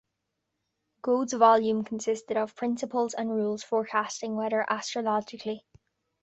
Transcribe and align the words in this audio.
Goad's 1.03 1.33
volume 1.33 1.83
consisted 1.83 2.35
of 2.35 2.55
principles 2.55 3.13
and 3.13 3.29
rules 3.29 3.61
forecasting 3.63 4.35
weather 4.35 4.65
astrologically. 4.67 5.63